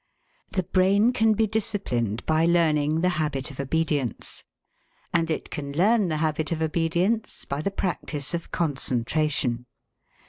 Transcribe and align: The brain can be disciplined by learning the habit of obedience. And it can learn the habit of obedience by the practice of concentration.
The 0.49 0.63
brain 0.63 1.13
can 1.13 1.33
be 1.33 1.45
disciplined 1.45 2.25
by 2.25 2.47
learning 2.47 3.01
the 3.01 3.09
habit 3.21 3.51
of 3.51 3.59
obedience. 3.59 4.43
And 5.13 5.29
it 5.29 5.51
can 5.51 5.73
learn 5.73 6.07
the 6.07 6.17
habit 6.25 6.51
of 6.51 6.59
obedience 6.59 7.45
by 7.45 7.61
the 7.61 7.69
practice 7.69 8.33
of 8.33 8.49
concentration. 8.51 9.67